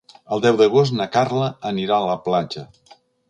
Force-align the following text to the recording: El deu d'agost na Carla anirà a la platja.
El 0.35 0.39
deu 0.45 0.55
d'agost 0.61 0.95
na 1.01 1.07
Carla 1.17 1.51
anirà 1.73 1.99
a 2.01 2.09
la 2.13 2.17
platja. 2.29 2.65